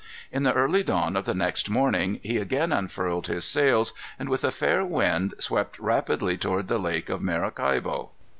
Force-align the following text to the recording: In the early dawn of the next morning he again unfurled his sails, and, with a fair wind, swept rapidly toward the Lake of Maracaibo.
In 0.31 0.41
the 0.41 0.53
early 0.53 0.81
dawn 0.81 1.15
of 1.15 1.25
the 1.25 1.35
next 1.35 1.69
morning 1.69 2.19
he 2.23 2.37
again 2.37 2.71
unfurled 2.71 3.27
his 3.27 3.45
sails, 3.45 3.93
and, 4.17 4.29
with 4.29 4.43
a 4.43 4.49
fair 4.49 4.83
wind, 4.83 5.35
swept 5.37 5.77
rapidly 5.77 6.39
toward 6.39 6.67
the 6.67 6.79
Lake 6.79 7.09
of 7.09 7.21
Maracaibo. 7.21 8.09